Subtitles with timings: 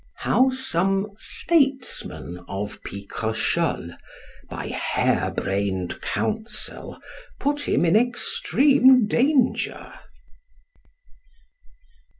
[0.15, 3.95] How some statesmen of Picrochole,
[4.49, 6.97] by hairbrained counsel,
[7.39, 9.93] put him in extreme danger.